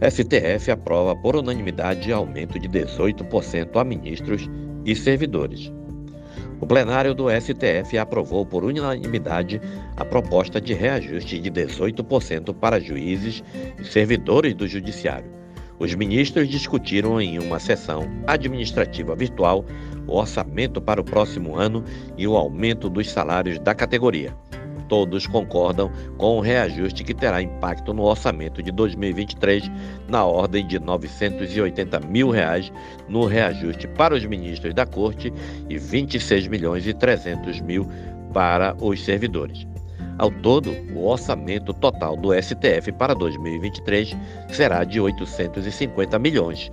[0.00, 4.48] STF aprova por unanimidade aumento de 18% a ministros
[4.84, 5.72] e servidores.
[6.60, 9.58] O plenário do STF aprovou por unanimidade
[9.96, 13.42] a proposta de reajuste de 18% para juízes
[13.80, 15.30] e servidores do Judiciário.
[15.78, 19.64] Os ministros discutiram em uma sessão administrativa virtual
[20.06, 21.82] o orçamento para o próximo ano
[22.18, 24.34] e o aumento dos salários da categoria
[24.88, 29.70] todos concordam com o reajuste que terá impacto no orçamento de 2023
[30.08, 32.72] na ordem de 980 mil reais
[33.08, 35.32] no reajuste para os ministros da Corte
[35.68, 37.86] e 26 milhões e 300 mil
[38.32, 39.66] para os servidores.
[40.18, 44.16] Ao todo, o orçamento total do STF para 2023
[44.48, 46.70] será de 850 milhões.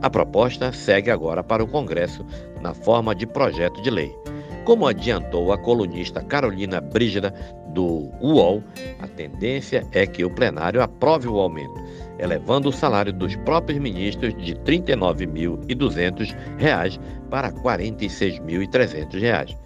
[0.00, 2.24] A proposta segue agora para o Congresso
[2.62, 4.16] na forma de projeto de lei.
[4.64, 7.34] Como adiantou a colunista Carolina Brígida
[7.68, 8.62] do UOL,
[9.00, 11.74] a tendência é que o plenário aprove o aumento,
[12.18, 19.56] elevando o salário dos próprios ministros de R$ 39.200 para R$ 46.300.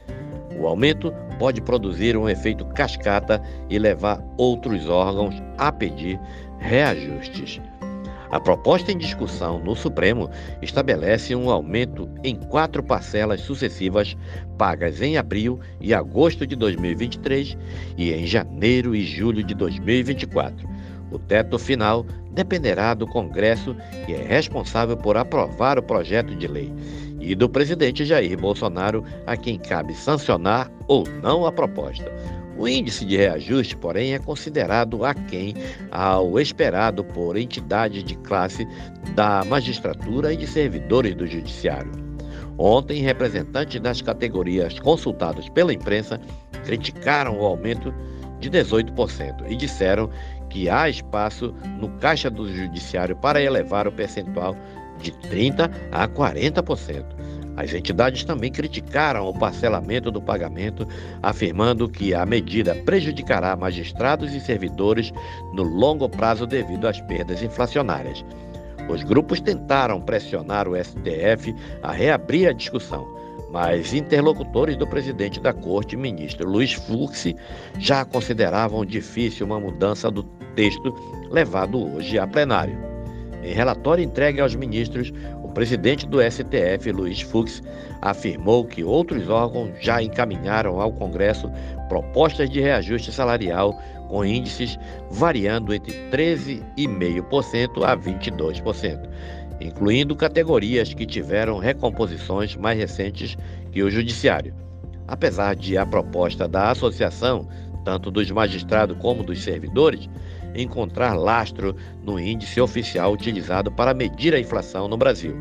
[0.61, 6.21] O aumento pode produzir um efeito cascata e levar outros órgãos a pedir
[6.59, 7.61] reajustes.
[8.31, 10.31] A proposta em discussão no Supremo
[10.63, 14.17] estabelece um aumento em quatro parcelas sucessivas
[14.59, 17.57] pagas em abril e agosto de 2023
[17.97, 20.67] e em janeiro e julho de 2024.
[21.13, 26.73] O teto final dependerá do Congresso, que é responsável por aprovar o projeto de lei,
[27.21, 32.11] e do presidente Jair Bolsonaro, a quem cabe sancionar ou não a proposta.
[32.57, 35.55] O índice de reajuste, porém, é considerado aquém
[35.91, 38.67] ao esperado por entidades de classe
[39.15, 42.04] da magistratura e de servidores do judiciário.
[42.59, 46.21] Ontem, representantes das categorias consultados pela imprensa
[46.65, 47.93] criticaram o aumento
[48.41, 50.09] de 18% e disseram
[50.49, 54.57] que há espaço no caixa do judiciário para elevar o percentual
[55.01, 57.05] de 30 a 40%.
[57.57, 60.87] As entidades também criticaram o parcelamento do pagamento,
[61.23, 65.13] afirmando que a medida prejudicará magistrados e servidores
[65.53, 68.25] no longo prazo devido às perdas inflacionárias.
[68.89, 73.07] Os grupos tentaram pressionar o STF a reabrir a discussão,
[73.51, 77.35] mas interlocutores do presidente da corte, ministro Luiz Fux,
[77.79, 80.23] já consideravam difícil uma mudança do
[80.55, 80.95] texto
[81.31, 82.79] levado hoje a plenário.
[83.43, 85.13] Em relatório entregue aos ministros,
[85.55, 87.63] presidente do STF, Luiz Fux,
[88.03, 91.51] afirmou que outros órgãos já encaminharam ao Congresso
[91.89, 94.79] propostas de reajuste salarial com índices
[95.11, 99.09] variando entre 13,5% a 22%,
[99.61, 103.37] incluindo categorias que tiveram recomposições mais recentes
[103.73, 104.55] que o Judiciário.
[105.07, 107.47] Apesar de a proposta da associação,
[107.85, 110.09] tanto dos magistrados como dos servidores,
[110.55, 115.37] encontrar lastro no índice oficial utilizado para medir a inflação no Brasil.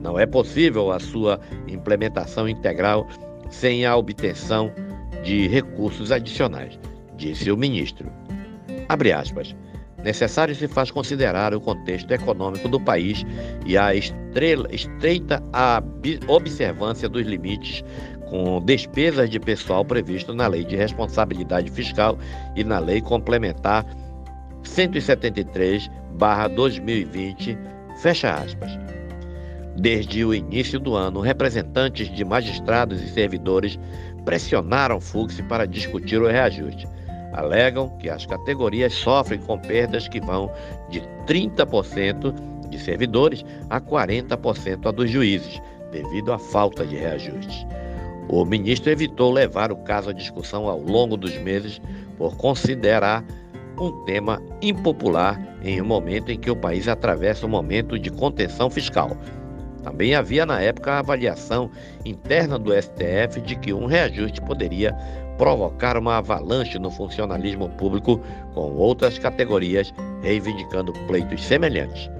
[0.00, 3.06] Não é possível a sua implementação integral
[3.50, 4.72] sem a obtenção
[5.22, 6.78] de recursos adicionais,
[7.24, 8.12] disse o ministro.
[8.88, 9.56] Abre aspas.
[10.02, 13.24] Necessário se faz considerar o contexto econômico do país
[13.64, 15.42] e a estrela, estreita
[16.28, 17.82] observância dos limites
[18.28, 22.18] com despesas de pessoal previsto na Lei de Responsabilidade Fiscal
[22.54, 23.86] e na Lei Complementar
[24.62, 27.56] 173/2020,
[28.02, 28.78] fecha aspas.
[29.78, 33.78] Desde o início do ano, representantes de magistrados e servidores
[34.26, 36.86] pressionaram Fux para discutir o reajuste.
[37.34, 40.50] Alegam que as categorias sofrem com perdas que vão
[40.88, 42.32] de 30%
[42.68, 47.66] de servidores a 40% a dos juízes, devido à falta de reajuste.
[48.28, 51.80] O ministro evitou levar o caso à discussão ao longo dos meses
[52.16, 53.24] por considerar
[53.78, 58.70] um tema impopular em um momento em que o país atravessa um momento de contenção
[58.70, 59.16] fiscal.
[59.82, 61.70] Também havia na época a avaliação
[62.04, 64.96] interna do STF de que um reajuste poderia
[65.36, 68.20] provocar uma avalanche no funcionalismo público
[68.54, 69.92] com outras categorias
[70.22, 72.10] reivindicando pleitos semelhantes.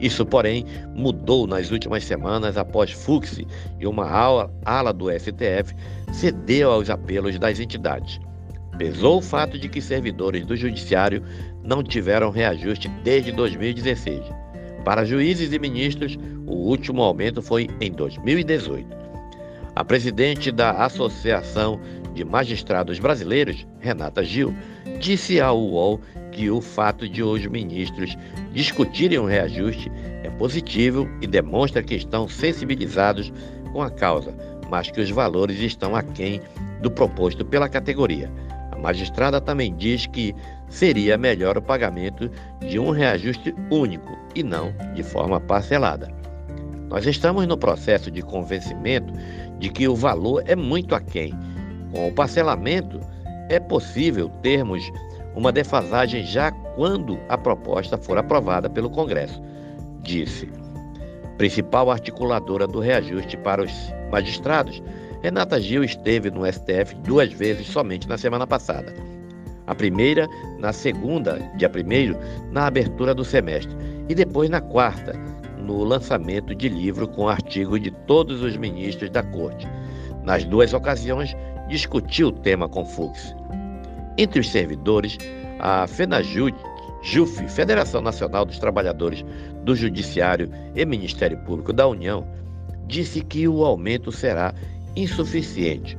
[0.00, 0.64] Isso, porém,
[0.94, 3.40] mudou nas últimas semanas após Fux
[3.80, 4.08] e uma
[4.64, 5.74] ala do STF
[6.12, 8.20] cedeu aos apelos das entidades.
[8.78, 11.22] Pesou o fato de que servidores do Judiciário
[11.64, 14.22] não tiveram reajuste desde 2016.
[14.84, 16.16] Para juízes e ministros,
[16.46, 18.96] o último aumento foi em 2018.
[19.74, 21.80] A presidente da Associação
[22.18, 24.52] de Magistrados Brasileiros, Renata Gil,
[24.98, 26.00] disse ao UOL
[26.32, 28.18] que o fato de os ministros
[28.52, 29.88] discutirem um reajuste
[30.24, 33.32] é positivo e demonstra que estão sensibilizados
[33.72, 34.34] com a causa,
[34.68, 36.40] mas que os valores estão aquém
[36.82, 38.28] do proposto pela categoria
[38.72, 40.34] A magistrada também diz que
[40.68, 42.28] seria melhor o pagamento
[42.68, 46.12] de um reajuste único e não de forma parcelada.
[46.88, 49.12] Nós estamos no processo de convencimento
[49.60, 51.32] de que o valor é muito aquém.
[51.92, 53.00] Com o parcelamento,
[53.48, 54.90] é possível termos
[55.34, 59.42] uma defasagem já quando a proposta for aprovada pelo Congresso,
[60.02, 60.50] disse.
[61.36, 63.72] Principal articuladora do reajuste para os
[64.10, 64.82] magistrados,
[65.22, 68.92] Renata Gil esteve no STF duas vezes somente na semana passada.
[69.66, 70.26] A primeira,
[70.58, 73.76] na segunda, dia 1 na abertura do semestre,
[74.08, 75.12] e depois na quarta,
[75.58, 79.68] no lançamento de livro com artigos de todos os ministros da Corte.
[80.24, 81.36] Nas duas ocasiões,
[81.68, 83.34] discutiu o tema com Fux.
[84.16, 85.16] Entre os servidores,
[85.60, 86.52] a FENAJUF,
[87.48, 89.24] Federação Nacional dos Trabalhadores
[89.64, 92.26] do Judiciário e Ministério Público da União,
[92.86, 94.52] disse que o aumento será
[94.96, 95.96] insuficiente.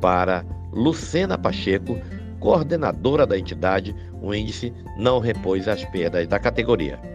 [0.00, 1.98] Para Lucena Pacheco,
[2.40, 7.13] coordenadora da entidade, o índice não repôs as perdas da categoria.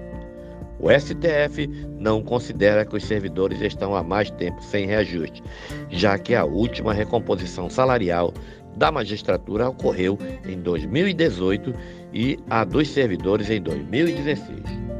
[0.79, 1.67] O STF
[1.99, 5.43] não considera que os servidores estão há mais tempo sem reajuste,
[5.89, 8.33] já que a última recomposição salarial
[8.77, 11.73] da magistratura ocorreu em 2018
[12.13, 14.98] e a dos servidores em 2016.